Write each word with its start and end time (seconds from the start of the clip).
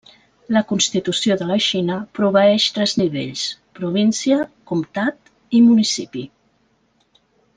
La 0.55 0.61
constitució 0.69 1.35
de 1.41 1.47
la 1.49 1.57
Xina 1.65 1.97
proveeix 2.19 2.65
tres 2.79 2.95
nivells: 3.01 3.43
província, 3.81 4.39
comtat 4.73 5.31
i 5.59 5.63
municipi. 5.67 6.27